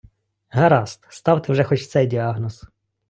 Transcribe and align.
Гаразд, 0.49 1.03
ставте 1.09 1.51
вже 1.51 1.63
хоч 1.63 1.87
цей 1.87 2.07
діагноз. 2.07 2.63